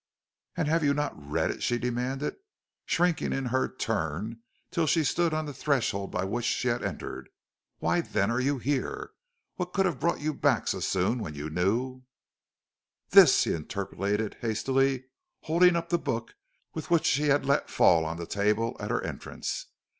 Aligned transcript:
"And 0.57 0.67
have 0.67 0.83
you 0.83 0.95
not 0.95 1.13
read 1.15 1.51
it?" 1.51 1.61
she 1.61 1.77
demanded, 1.77 2.37
shrinking 2.87 3.33
in 3.33 3.45
her 3.45 3.67
turn 3.71 4.41
till 4.71 4.87
she 4.87 5.03
stood 5.03 5.31
on 5.31 5.45
the 5.45 5.53
threshold 5.53 6.09
by 6.09 6.23
which 6.23 6.45
she 6.45 6.69
had 6.69 6.81
entered. 6.81 7.29
"Why 7.77 8.01
then 8.01 8.31
are 8.31 8.39
you 8.39 8.57
here? 8.57 9.11
What 9.57 9.73
could 9.73 9.85
have 9.85 9.99
brought 9.99 10.19
you 10.19 10.33
back 10.33 10.67
so 10.67 10.79
soon 10.79 11.19
when 11.19 11.35
you 11.35 11.51
knew" 11.51 12.01
"This," 13.11 13.43
he 13.43 13.53
interpolated 13.53 14.37
hastily, 14.41 15.03
holding 15.43 15.75
up 15.75 15.89
the 15.89 15.99
book 15.99 16.33
which 16.73 17.07
he 17.07 17.25
had 17.27 17.45
let 17.45 17.69
fall 17.69 18.03
on 18.03 18.17
the 18.17 18.25
table 18.25 18.75
at 18.79 18.89
her 18.89 19.03
entrance. 19.03 19.67